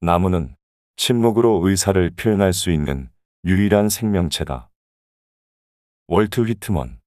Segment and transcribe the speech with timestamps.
[0.00, 0.54] 나무는
[0.94, 3.10] 침묵으로 의사를 표현할 수 있는
[3.44, 4.70] 유일한 생명체다.
[6.06, 6.97] 월트 휘트먼